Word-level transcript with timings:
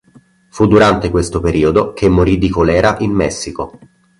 Fu 0.49 0.65
durante 0.65 1.11
questo 1.11 1.39
periodo 1.39 1.93
che 1.93 2.09
morì 2.09 2.39
di 2.39 2.49
colera 2.49 2.97
in 3.01 3.11
Messico. 3.11 3.77